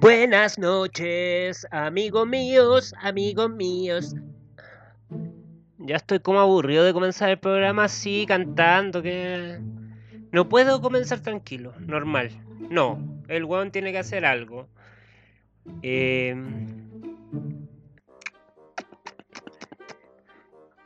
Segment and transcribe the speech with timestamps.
[0.00, 4.14] Buenas noches, amigos míos, amigos míos.
[5.78, 9.60] Ya estoy como aburrido de comenzar el programa así, cantando, que...
[10.32, 12.30] No puedo comenzar tranquilo, normal.
[12.70, 14.66] No, el weón tiene que hacer algo.
[15.82, 16.34] Eh...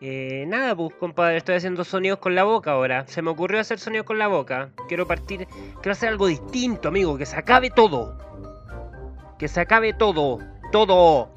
[0.01, 3.05] Eh, nada, pues compadre, estoy haciendo sonidos con la boca ahora.
[3.09, 4.71] Se me ocurrió hacer sonidos con la boca.
[4.87, 5.49] Quiero partir,
[5.81, 8.17] quiero hacer algo distinto, amigo, que se acabe todo.
[9.39, 10.39] Que se acabe todo,
[10.71, 11.31] todo.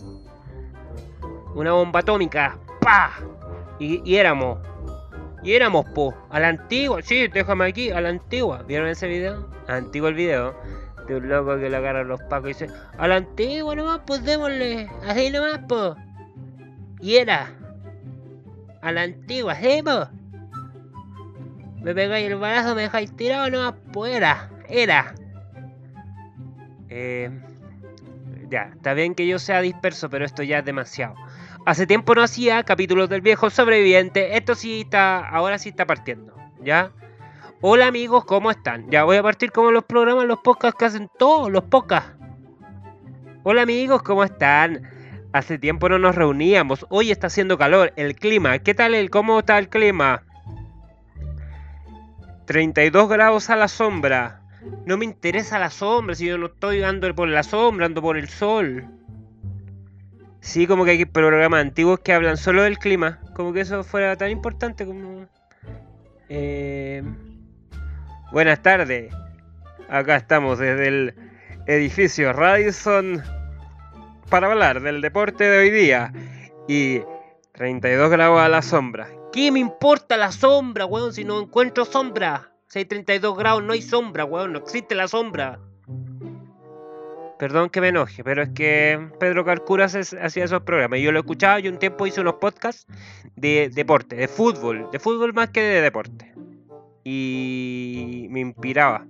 [1.55, 3.13] Una bomba atómica, pa.
[3.79, 4.59] Y, éramos,
[5.41, 8.61] y éramos, po, a la antigua, sí, déjame aquí, a la antigua.
[8.67, 9.49] ¿Vieron ese video?
[9.67, 10.55] Antiguo el video.
[11.07, 14.23] De un loco que le agarra los pacos y dice, a la antigua nomás, pues
[14.23, 15.95] démosle, así nomás, po.
[16.99, 17.55] Y era
[18.81, 20.07] a la antigua, ¿sí, po?
[21.81, 25.15] Me pegáis el balazo, me dejáis tirado, no, pues era, era.
[26.89, 27.29] Eh,
[28.49, 31.15] ya, está bien que yo sea disperso, pero esto ya es demasiado.
[31.65, 36.35] Hace tiempo no hacía capítulos del viejo sobreviviente, esto sí está, ahora sí está partiendo,
[36.63, 36.91] ¿ya?
[37.61, 38.89] Hola amigos, ¿cómo están?
[38.89, 42.13] Ya voy a partir como los programas, los podcasts que hacen todos los podcasts.
[43.43, 44.81] Hola amigos, ¿cómo están?
[45.33, 46.85] Hace tiempo no nos reuníamos.
[46.89, 47.93] Hoy está haciendo calor.
[47.95, 48.59] El clima.
[48.59, 50.23] ¿Qué tal el cómo está el clima?
[52.45, 54.41] 32 grados a la sombra.
[54.85, 58.17] No me interesa la sombra si yo no estoy andando por la sombra, ando por
[58.17, 58.85] el sol.
[60.41, 63.19] Sí, como que hay programas antiguos que hablan solo del clima.
[63.33, 65.27] Como que eso fuera tan importante como...
[66.27, 67.03] Eh...
[68.33, 69.13] Buenas tardes.
[69.89, 71.15] Acá estamos desde el
[71.67, 73.21] edificio Radisson
[74.31, 76.11] para hablar del deporte de hoy día.
[76.67, 77.01] Y
[77.51, 79.07] 32 grados a la sombra.
[79.31, 81.13] ¿Qué me importa la sombra, weón?
[81.13, 82.51] Si no encuentro sombra.
[82.67, 84.53] Si hay 32 grados, no hay sombra, weón.
[84.53, 85.59] No existe la sombra.
[87.37, 90.99] Perdón que me enoje, pero es que Pedro Carcuras hacía esos programas.
[91.01, 92.87] Yo lo escuchaba y un tiempo hice unos podcasts
[93.35, 94.87] de deporte, de fútbol.
[94.91, 96.33] De fútbol más que de deporte.
[97.03, 99.05] Y me inspiraba.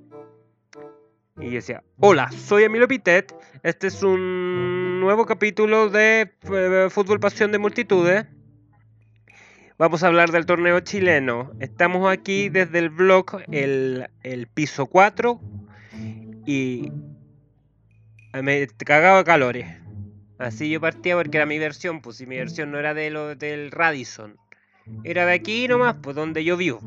[1.40, 3.36] Y decía, hola, soy Emilio Pitet.
[3.64, 8.28] Este es un nuevo capítulo de eh, Fútbol Pasión de Multitudes.
[9.80, 11.52] Vamos a hablar del torneo chileno.
[11.60, 14.08] Estamos aquí desde el blog El,
[14.54, 15.42] Piso 4
[16.46, 16.92] y
[18.44, 19.66] me cagaba calores.
[20.38, 23.36] Así yo partía porque era mi versión, pues si mi versión no era de lo,
[23.36, 24.38] del Radisson.
[25.04, 26.80] Era de aquí nomás, pues donde yo vivo.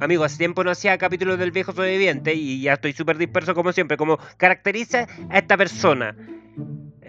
[0.00, 3.72] Amigo, hace tiempo no hacía capítulos del viejo sobreviviente y ya estoy súper disperso como
[3.72, 3.96] siempre.
[3.96, 6.14] Como caracteriza a esta persona.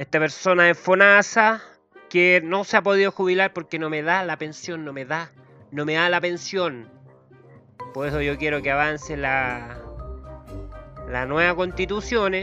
[0.01, 1.61] Esta persona es Fonasa
[2.09, 5.31] que no se ha podido jubilar porque no me da la pensión, no me da.
[5.69, 6.89] No me da la pensión.
[7.93, 9.77] Por eso yo quiero que avance la,
[11.07, 12.33] la nueva constitución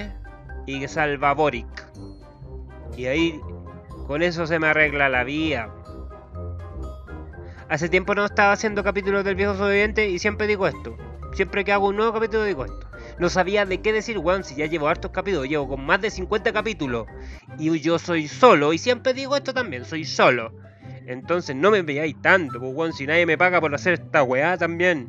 [0.69, 1.67] y que salva Boric.
[2.97, 3.41] Y ahí
[4.07, 5.75] con eso se me arregla la vida.
[7.69, 10.97] Hace tiempo no estaba haciendo capítulos del viejo sobreviviente y siempre digo esto.
[11.33, 12.89] Siempre que hago un nuevo capítulo digo esto.
[13.19, 16.11] No sabía de qué decir, weón, si ya llevo hartos capítulos, llevo con más de
[16.11, 17.07] 50 capítulos.
[17.59, 20.53] Y yo soy solo, y siempre digo esto también, soy solo.
[21.07, 24.57] Entonces no me veáis tanto, pues weón, si nadie me paga por hacer esta weá
[24.57, 25.09] también.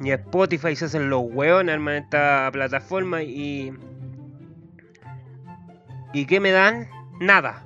[0.00, 3.72] Ni Spotify se hacen los weones, en esta plataforma y...
[6.12, 6.88] ¿Y qué me dan?
[7.20, 7.64] Nada.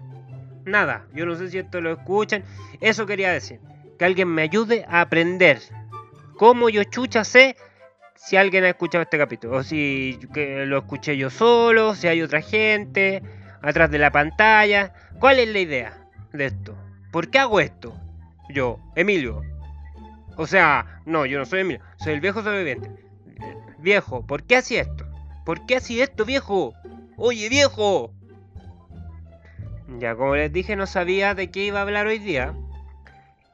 [0.64, 1.06] Nada.
[1.14, 2.44] Yo no sé si esto lo escuchan.
[2.80, 3.60] Eso quería decir
[3.98, 5.60] que alguien me ayude a aprender
[6.36, 7.56] cómo yo chucha sé
[8.16, 12.40] si alguien ha escuchado este capítulo, o si lo escuché yo solo, si hay otra
[12.40, 13.22] gente
[13.62, 14.92] atrás de la pantalla.
[15.18, 16.76] ¿Cuál es la idea de esto?
[17.10, 17.94] ¿Por qué hago esto?
[18.48, 19.42] Yo, Emilio.
[20.36, 22.90] O sea, no, yo no soy Emilio, soy el viejo sobreviviente.
[23.78, 25.06] Viejo, ¿por qué hacía esto?
[25.44, 26.74] ¿Por qué hacía esto, viejo?
[27.16, 28.12] Oye, viejo.
[29.98, 32.54] Ya, como les dije, no sabía de qué iba a hablar hoy día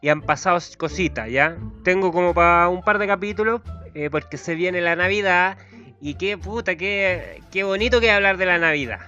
[0.00, 1.56] y han pasado cositas, ¿ya?
[1.82, 3.62] Tengo como para un par de capítulos
[3.94, 5.58] eh, porque se viene la Navidad
[6.00, 9.00] y qué puta, qué, qué bonito que hablar de la Navidad.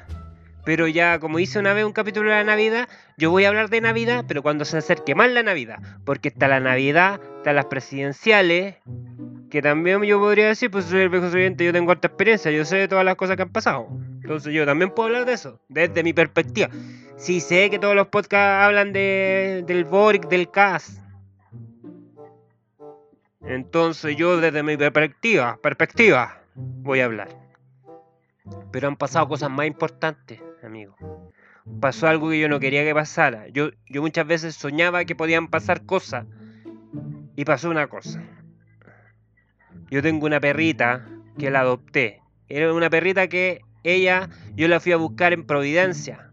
[0.64, 3.70] Pero ya, como hice una vez un capítulo de la Navidad, yo voy a hablar
[3.70, 5.78] de Navidad, pero cuando se acerque más la Navidad.
[6.04, 8.76] Porque está la Navidad, están las presidenciales,
[9.50, 12.64] que también yo podría decir, pues soy el viejo sobreviviente, yo tengo harta experiencia, yo
[12.64, 13.88] sé de todas las cosas que han pasado.
[14.22, 16.68] Entonces yo también puedo hablar de eso, desde mi perspectiva.
[17.16, 21.02] Sí sé que todos los podcasts hablan de, del Boric, del CAS.
[23.42, 27.28] Entonces yo desde mi perspectiva, perspectiva, voy a hablar.
[28.70, 30.96] Pero han pasado cosas más importantes, amigo.
[31.80, 33.48] pasó algo que yo no quería que pasara.
[33.48, 36.26] Yo, yo muchas veces soñaba que podían pasar cosas
[37.36, 38.22] y pasó una cosa.
[39.90, 41.06] Yo tengo una perrita
[41.38, 42.20] que la adopté.
[42.48, 46.30] Era una perrita que ella, yo la fui a buscar en Providencia.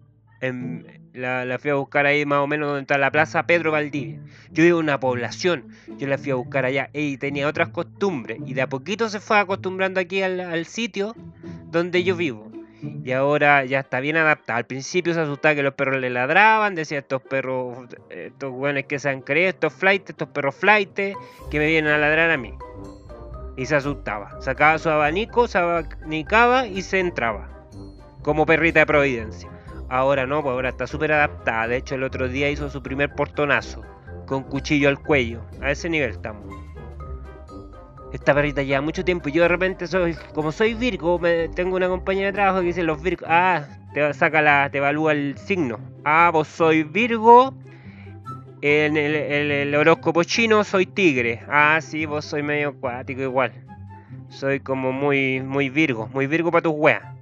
[1.14, 4.20] la, la, fui a buscar ahí más o menos donde está la plaza Pedro Valdivia.
[4.52, 6.90] Yo vivo en una población, yo la fui a buscar allá.
[6.94, 11.16] Ella tenía otras costumbres y de a poquito se fue acostumbrando aquí al sitio
[11.72, 12.57] donde yo vivo.
[12.82, 14.60] Y ahora ya está bien adaptada.
[14.60, 19.00] Al principio se asustaba que los perros le ladraban, decía estos perros, estos buenos que
[19.00, 21.16] se han creído, estos flights, estos perros flights
[21.50, 22.54] que me vienen a ladrar a mí.
[23.56, 24.40] Y se asustaba.
[24.42, 27.50] Sacaba su abanico, se abanicaba y se entraba.
[28.22, 29.50] Como perrita de Providencia.
[29.90, 31.68] Ahora no, pues ahora está súper adaptada.
[31.68, 33.82] De hecho, el otro día hizo su primer portonazo.
[34.28, 35.42] Con cuchillo al cuello.
[35.62, 36.67] A ese nivel estamos.
[38.14, 39.30] Esta perrita lleva mucho tiempo.
[39.30, 42.68] Y yo de repente soy, como soy Virgo, me, tengo una compañera de trabajo que
[42.68, 43.26] dice los Virgo.
[43.30, 45.80] Ah, te saca la, te evalúa el signo.
[46.06, 47.54] Ah, vos soy Virgo
[48.62, 51.42] en el, horóscopo chino soy tigre.
[51.48, 53.52] Ah, sí, vos soy medio acuático igual.
[54.30, 57.17] Soy como muy, muy virgo, muy virgo para tus weas.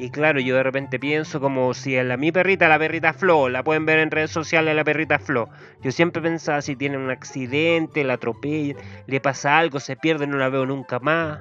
[0.00, 3.62] Y claro, yo de repente pienso como si a mi perrita, la perrita Flo, la
[3.62, 5.50] pueden ver en redes sociales, la perrita Flo.
[5.82, 10.38] Yo siempre pensaba si tiene un accidente, la atropellan, le pasa algo, se pierde, no
[10.38, 11.40] la veo nunca más.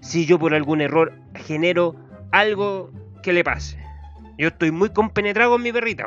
[0.00, 1.96] Si yo por algún error genero
[2.32, 2.90] algo
[3.22, 3.82] que le pase.
[4.36, 6.04] Yo estoy muy compenetrado con mi perrita.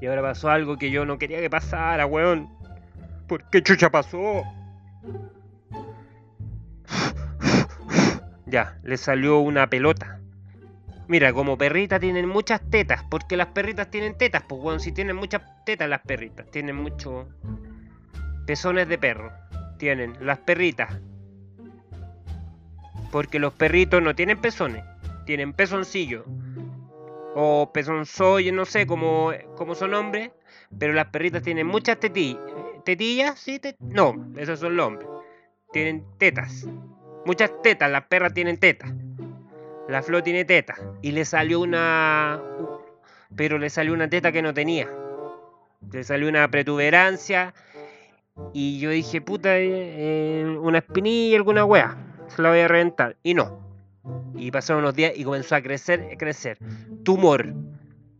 [0.00, 2.48] Y ahora pasó algo que yo no quería que pasara, weón.
[3.28, 4.42] ¿Por qué chucha pasó?
[8.46, 10.16] Ya, le salió una pelota.
[11.08, 15.16] Mira, como perrita tienen muchas tetas, porque las perritas tienen tetas, pues weón, si tienen
[15.16, 17.26] muchas tetas las perritas, tienen muchos
[18.46, 19.32] pezones de perro.
[19.78, 20.98] Tienen las perritas.
[23.12, 24.84] Porque los perritos no tienen pezones,
[25.26, 26.24] tienen pezoncillos
[27.34, 30.30] o pezonzoy, no sé cómo, cómo son hombres,
[30.78, 32.40] pero las perritas tienen muchas tetillas.
[32.84, 33.38] ¿Tetillas?
[33.38, 35.08] Sí, no, esos son los hombres.
[35.72, 36.66] Tienen tetas.
[37.26, 38.90] Muchas tetas, las perras tienen tetas.
[39.88, 40.80] La flor tiene tetas.
[41.02, 42.40] Y le salió una...
[43.34, 44.88] Pero le salió una teta que no tenía.
[45.92, 47.54] Le salió una protuberancia.
[48.52, 51.96] Y yo dije, puta, eh, eh, una espinilla, alguna wea.
[52.28, 53.16] Se la voy a reventar.
[53.22, 53.60] Y no.
[54.36, 56.58] Y pasaron unos días y comenzó a crecer, a crecer.
[57.02, 57.54] Tumor.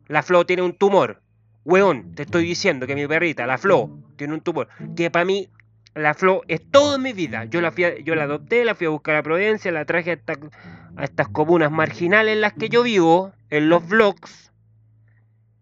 [0.08, 1.20] La Flo tiene un tumor.
[1.64, 4.68] Weón, te estoy diciendo que mi perrita, la Flo, tiene un tumor.
[4.94, 5.48] Que para mí,
[5.96, 7.44] la Flo es todo mi vida.
[7.46, 10.32] Yo la, yo la adopté, la fui a buscar a Providencia, la traje a,
[10.96, 14.52] a estas comunas marginales en las que yo vivo, en los vlogs,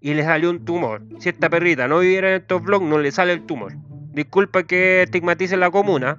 [0.00, 1.02] y le salió un tumor.
[1.20, 3.72] Si esta perrita no viviera en estos vlogs, no le sale el tumor.
[4.12, 6.18] Disculpa que estigmatice la comuna,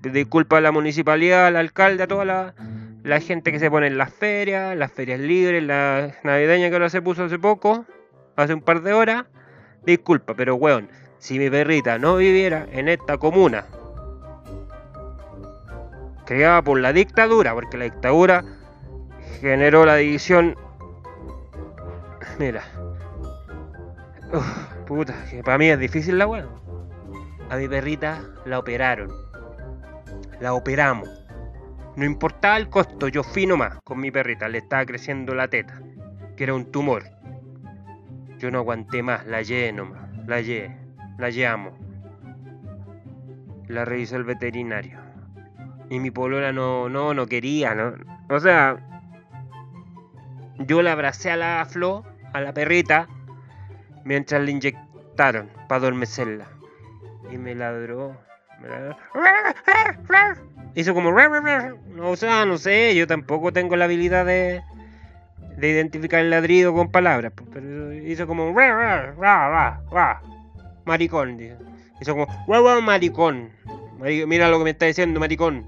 [0.00, 2.54] disculpa a la municipalidad, al alcalde, a toda la
[3.02, 6.88] la gente que se pone en las ferias, las ferias libres, la navideña que ahora
[6.88, 7.84] se puso hace poco,
[8.36, 9.24] hace un par de horas.
[9.84, 10.88] Disculpa, pero weón,
[11.22, 13.64] si mi perrita no viviera en esta comuna,
[16.26, 18.44] creada por la dictadura, porque la dictadura
[19.40, 20.56] generó la división.
[22.40, 22.64] Mira,
[24.86, 26.50] puta, que para mí es difícil la weón.
[27.50, 29.12] A mi perrita la operaron,
[30.40, 31.22] la operamos
[31.94, 35.78] no importaba el costo, yo fui nomás con mi perrita, le estaba creciendo la teta,
[36.36, 37.04] que era un tumor.
[38.38, 40.81] Yo no aguanté más, la llevé nomás, la llevé,
[41.18, 41.74] la llevamos.
[43.68, 45.00] La revisó el veterinario.
[45.88, 47.94] Y mi polola no, no, no quería, ¿no?
[48.28, 48.76] O sea,
[50.58, 53.08] yo la abracé a la Flo, a la perrita,
[54.04, 56.46] mientras le inyectaron para adormecerla.
[57.30, 58.16] Y me ladró.
[58.60, 58.96] Me ladró
[60.74, 61.10] hizo como...
[62.00, 64.62] O sea, no sé, yo tampoco tengo la habilidad de,
[65.56, 67.32] de identificar el ladrido con palabras.
[67.52, 68.54] Pero hizo como...
[70.84, 71.38] Maricón.
[72.00, 72.26] Hizo como...
[72.82, 73.50] Maricón.
[74.00, 75.66] Mira lo que me está diciendo, maricón.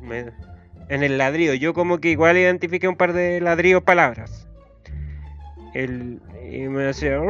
[0.89, 1.55] En el ladrido.
[1.55, 4.49] Yo como que igual identifiqué un par de ladridos palabras.
[5.75, 7.21] El, y me decía...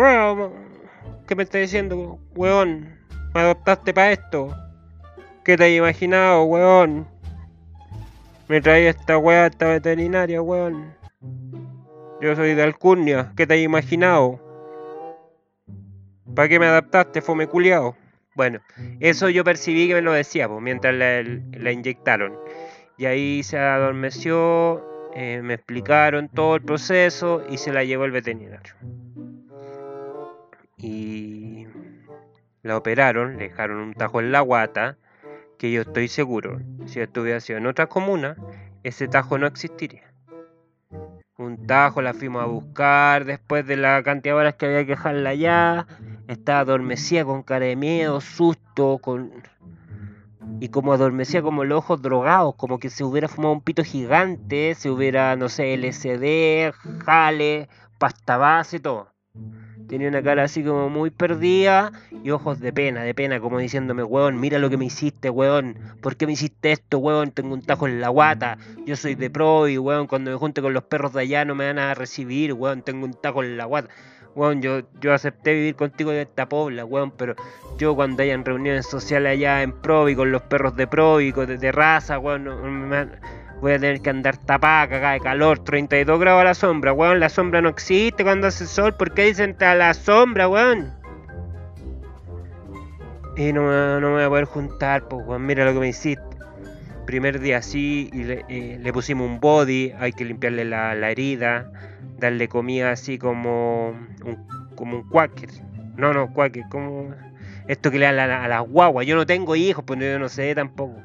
[1.26, 2.98] ¿Qué me está diciendo, weón?
[3.34, 4.54] ¿Me adoptaste para esto?
[5.42, 7.08] ¿Qué te has imaginado, weón?
[8.46, 10.94] Me trae esta weá, esta veterinaria, weón.
[12.20, 14.38] Yo soy de Alcurnia, ¿qué te has imaginado?
[16.34, 17.96] ¿Para qué me adaptaste, fome culiao?
[18.34, 18.60] Bueno,
[19.00, 22.36] eso yo percibí que me lo decía, pues, mientras la, inyectaron.
[22.96, 28.10] Y ahí se adormeció, eh, me explicaron todo el proceso y se la llevó el
[28.10, 28.74] veterinario.
[30.78, 31.66] Y
[32.62, 34.96] la operaron, le dejaron un tajo en la guata
[35.58, 38.36] que yo estoy seguro, si estuviera sido en otra comuna,
[38.82, 40.02] ese tajo no existiría.
[41.36, 44.92] Un tajo, la fuimos a buscar después de la cantidad de horas que había que
[44.92, 45.86] dejarla allá.
[46.28, 49.30] Estaba adormecida con cara de miedo, susto, con
[50.60, 54.74] y como adormecía como los ojos drogados, como que se hubiera fumado un pito gigante,
[54.74, 56.72] se hubiera, no sé, LSD,
[57.04, 59.08] jale, pasta base, todo.
[59.88, 64.02] Tenía una cara así como muy perdida y ojos de pena, de pena, como diciéndome,
[64.02, 65.76] weón, mira lo que me hiciste, weón.
[66.00, 67.32] ¿Por qué me hiciste esto, weón?
[67.32, 68.56] Tengo un tajo en la guata.
[68.86, 71.54] Yo soy de pro y, weón, cuando me junte con los perros de allá no
[71.54, 72.82] me van a recibir, weón.
[72.82, 73.90] Tengo un tajo en la guata.
[74.34, 77.34] Weón, yo, yo acepté vivir contigo en esta pobla, weón, pero
[77.78, 81.72] yo cuando hayan reuniones sociales allá en Provi con los perros de Provi, de, de
[81.72, 82.44] raza, weón,
[83.60, 87.20] voy a tener que andar tapada, cagada de calor, 32 grados a la sombra, weón,
[87.20, 90.92] la sombra no existe cuando hace sol, ¿por qué dicen a la sombra, weón?
[93.36, 96.22] Y no, no me voy a poder juntar, pues, weón, mira lo que me hiciste.
[97.06, 101.70] Primer día así, y le, pusimos un body, hay que limpiarle la, herida,
[102.24, 105.50] darle comida así como un, como un quaker.
[105.96, 107.14] No, no, quaker, como
[107.68, 109.06] esto que le dan a, las guaguas.
[109.06, 110.96] Yo no tengo hijos, pues yo no sé tampoco.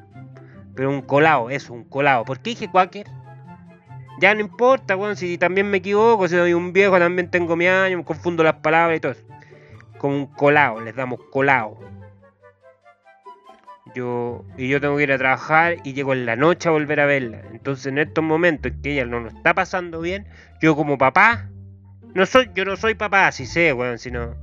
[0.74, 2.24] Pero un colado, eso, un colado.
[2.24, 3.06] ¿Por qué dije quaker?
[4.20, 7.66] Ya no importa, weón, si también me equivoco, si soy un viejo, también tengo mi
[7.66, 9.14] año, me confundo las palabras y todo.
[9.98, 11.78] Como un colado, les damos colado.
[13.94, 17.00] Yo, y yo tengo que ir a trabajar y llego en la noche a volver
[17.00, 17.42] a verla.
[17.52, 20.26] Entonces en estos momentos en que ella no nos está pasando bien,
[20.60, 21.48] yo como papá,
[22.14, 24.34] no soy, yo no soy papá, si sé, weón, sino.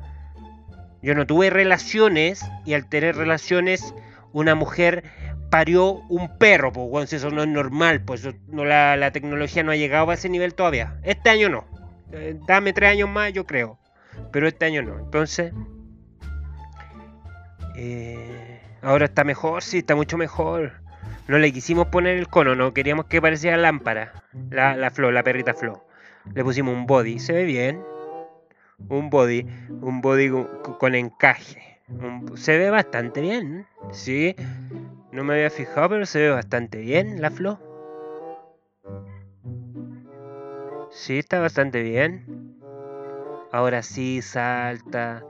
[1.02, 3.94] Yo no tuve relaciones y al tener relaciones,
[4.34, 5.04] una mujer
[5.50, 9.72] parió un perro, pues weón, eso no es normal, pues no, la, la, tecnología no
[9.72, 11.00] ha llegado a ese nivel todavía.
[11.04, 11.66] Este año no.
[12.12, 13.80] Eh, dame tres años más, yo creo.
[14.32, 14.98] Pero este año no.
[15.00, 15.54] Entonces.
[17.76, 18.37] Eh,
[18.82, 20.74] Ahora está mejor, sí, está mucho mejor.
[21.28, 24.24] No le quisimos poner el cono, no queríamos que pareciera lámpara.
[24.50, 25.84] La, la flor, la perrita flor.
[26.34, 27.84] Le pusimos un body, se ve bien.
[28.90, 29.46] Un body,
[29.82, 30.30] un body
[30.80, 31.80] con, encaje.
[32.36, 34.36] se ve bastante bien, sí.
[35.12, 37.58] No me había fijado, pero se ve bastante bien la flor.
[40.92, 42.58] Sí, está bastante bien.
[43.52, 45.26] Ahora sí salta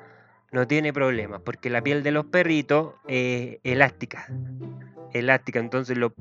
[0.51, 4.27] no tiene problemas, porque la piel de los perritos es elástica.
[5.13, 6.13] Elástica, entonces lo,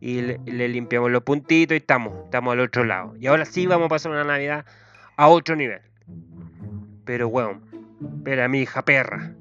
[0.00, 3.14] y le, limpiamos los puntitos y estamos, estamos al otro lado.
[3.18, 4.64] Y ahora sí vamos a pasar una Navidad
[5.16, 5.80] a otro nivel.
[7.04, 7.60] Pero bueno,
[8.24, 9.34] pero mi hija perra.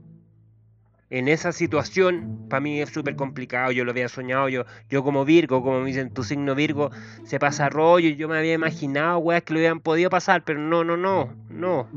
[1.09, 5.25] En esa situación, para mí es súper complicado, yo lo había soñado, yo, yo como
[5.25, 6.89] Virgo, como me dicen tu signo Virgo,
[7.25, 10.85] se pasa rollo, yo me había imaginado, weas, que lo hubieran podido pasar, pero no,
[10.85, 11.89] no, no, no.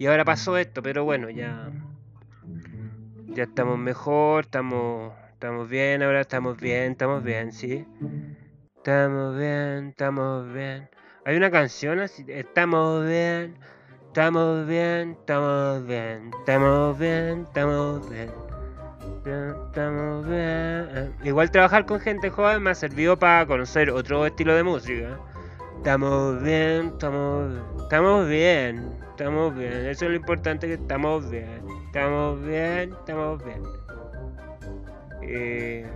[0.00, 1.70] Y ahora pasó esto, pero bueno, ya.
[3.26, 5.12] Ya estamos mejor, estamos.
[5.34, 7.84] Estamos bien, ahora estamos bien, estamos bien, sí.
[8.78, 10.88] Estamos bien, estamos bien.
[11.26, 13.58] Hay una canción así, estamos bien,
[14.06, 18.30] estamos bien, estamos bien, estamos bien, estamos bien.
[19.66, 21.14] Estamos bien.
[21.24, 25.18] Igual trabajar con gente joven me ha servido para conocer otro estilo de música.
[25.80, 29.86] Estamos bien, estamos, estamos bien, estamos bien.
[29.86, 31.62] Eso es lo importante que estamos bien.
[31.86, 33.62] Estamos bien, estamos bien.
[35.22, 35.86] Eh,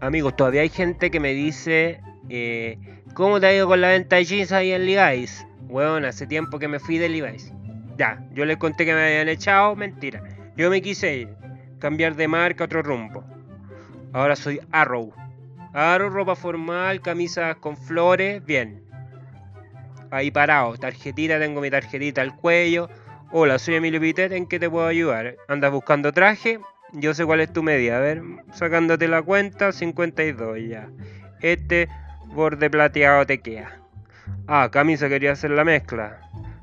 [0.00, 2.78] amigos, todavía hay gente que me dice, eh,
[3.14, 5.46] ¿cómo te ha ido con la venta de jeans ahí en Levi's?
[5.62, 7.54] Bueno, hace tiempo que me fui de Levi's.
[7.96, 10.22] Ya, yo les conté que me habían echado, mentira.
[10.54, 11.28] Yo me quise ir,
[11.78, 13.24] cambiar de marca, otro rumbo.
[14.12, 15.14] Ahora soy Arrow.
[15.78, 18.82] Aro, ropa formal, camisas con flores, bien.
[20.10, 22.88] Ahí parado, tarjetita, tengo mi tarjetita al cuello.
[23.30, 25.36] Hola, soy Emilio Pitet, ¿en qué te puedo ayudar?
[25.48, 26.60] ¿Andas buscando traje?
[26.94, 28.22] Yo sé cuál es tu media, a ver,
[28.54, 30.88] sacándote la cuenta, 52 ya.
[31.42, 31.88] Este
[32.24, 33.78] borde plateado te queda.
[34.46, 36.22] Ah, camisa quería hacer la mezcla.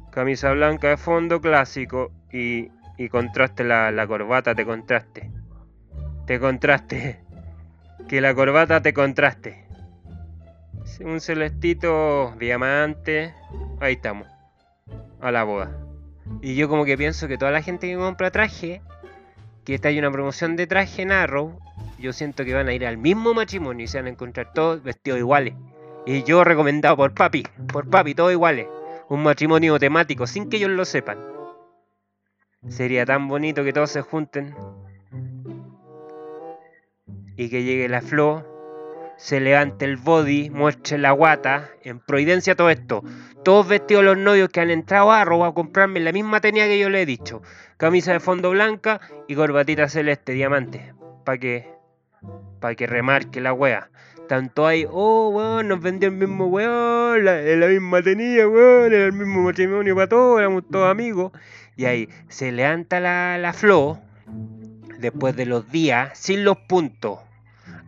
[0.10, 5.30] Camisa blanca de fondo clásico y, y contraste la, la corbata, te contraste.
[6.26, 7.23] Te contraste
[8.14, 9.66] que la corbata te contraste.
[11.04, 13.34] Un celestito diamante.
[13.80, 14.28] Ahí estamos.
[15.20, 15.76] A la boda.
[16.40, 18.84] Y yo como que pienso que toda la gente que compra traje,
[19.66, 21.58] que esta hay una promoción de traje en Arrow,
[21.98, 24.84] yo siento que van a ir al mismo matrimonio y se van a encontrar todos
[24.84, 25.56] vestidos iguales.
[26.06, 28.68] Y yo recomendado por papi, por papi, todos iguales.
[29.10, 31.18] Un matrimonio temático, sin que ellos lo sepan.
[32.68, 34.54] Sería tan bonito que todos se junten
[37.36, 38.54] y que llegue la flor,
[39.18, 43.04] se levante el body, muestre la guata, en providencia todo esto.
[43.44, 46.80] Todos vestidos los novios que han entrado a robar a comprarme la misma tenía que
[46.80, 47.42] yo le he dicho.
[47.78, 50.94] Camisa de fondo blanca y corbatita celeste, diamante.
[51.24, 51.70] Para que,
[52.60, 53.90] Para que remarque la wea.
[54.28, 59.06] Tanto hay, oh, weón, nos vendió el mismo weón, la, la misma tenía, weón, era
[59.06, 61.34] el mismo matrimonio para todos, éramos todos amigos.
[61.76, 63.98] Y ahí se levanta la, la flor,
[65.04, 67.20] después de los días, sin los puntos.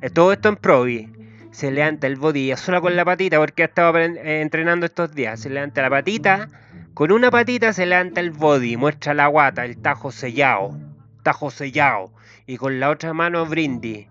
[0.01, 1.11] Eh, Todo esto en provi.
[1.51, 5.39] Se levanta el body sola con la patita, porque ha estado eh, entrenando estos días.
[5.39, 6.49] Se levanta la patita,
[6.93, 10.77] con una patita se levanta el body, muestra la guata, el tajo sellado,
[11.23, 12.11] tajo sellado.
[12.45, 14.07] Y con la otra mano brindis.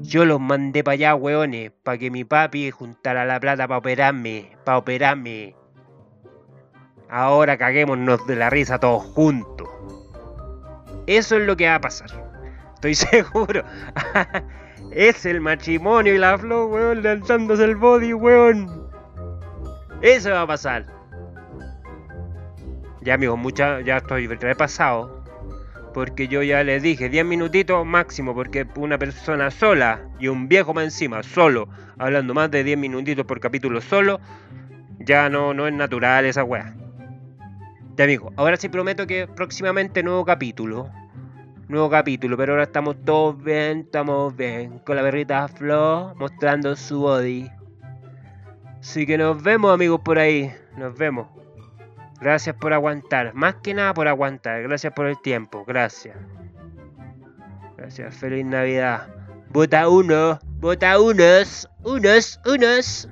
[0.00, 4.52] Yo los mandé para allá, weones, para que mi papi juntara la plata para operarme,
[4.64, 5.56] para operarme.
[7.10, 9.68] Ahora caguémonos de la risa todos juntos.
[11.08, 12.10] Eso es lo que va a pasar.
[12.74, 13.64] Estoy seguro.
[14.92, 18.88] es el matrimonio y la flor, weón, lanzándose el body, weón.
[20.02, 20.84] Eso va a pasar.
[23.00, 25.24] Ya, amigos, mucha, ya estoy repasado.
[25.94, 30.74] Porque yo ya les dije 10 minutitos máximo, porque una persona sola y un viejo
[30.74, 34.20] más encima, solo, hablando más de 10 minutitos por capítulo solo,
[34.98, 36.74] ya no, no es natural esa weá.
[37.98, 40.88] Ya amigo, ahora sí prometo que próximamente nuevo capítulo.
[41.66, 44.78] Nuevo capítulo, pero ahora estamos todos bien, estamos bien.
[44.86, 47.50] Con la perrita Flo mostrando su body.
[48.78, 50.54] Así que nos vemos amigos por ahí.
[50.76, 51.26] Nos vemos.
[52.20, 53.34] Gracias por aguantar.
[53.34, 54.62] Más que nada por aguantar.
[54.62, 55.64] Gracias por el tiempo.
[55.66, 56.16] Gracias.
[57.76, 58.16] Gracias.
[58.16, 59.08] Feliz Navidad.
[59.50, 60.38] Vota uno.
[60.60, 61.68] Vota unos.
[61.82, 62.40] Unos.
[62.46, 63.08] Unos.